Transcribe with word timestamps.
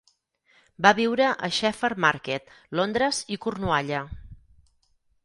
Va 0.85 0.93
viure 0.99 1.27
a 1.47 1.49
Shepherd 1.57 2.01
Market, 2.05 2.49
Londres 2.79 3.21
i 3.37 3.39
Cornualla. 3.45 4.01